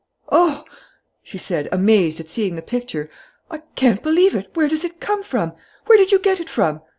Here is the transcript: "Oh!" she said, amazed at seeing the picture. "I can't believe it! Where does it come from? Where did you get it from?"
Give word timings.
"Oh!" 0.31 0.63
she 1.21 1.37
said, 1.37 1.69
amazed 1.71 2.19
at 2.19 2.27
seeing 2.27 2.55
the 2.55 2.63
picture. 2.63 3.07
"I 3.51 3.59
can't 3.75 4.01
believe 4.01 4.33
it! 4.33 4.49
Where 4.55 4.67
does 4.67 4.83
it 4.83 4.99
come 4.99 5.21
from? 5.21 5.53
Where 5.85 5.97
did 5.99 6.11
you 6.11 6.17
get 6.17 6.39
it 6.39 6.49
from?" 6.49 6.81